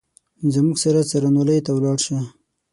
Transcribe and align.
زموږ 0.55 0.75
سره 0.83 0.99
څارنوالۍ 1.09 1.59
ته 1.65 1.71
ولاړ 1.73 1.97
شه! 2.05 2.19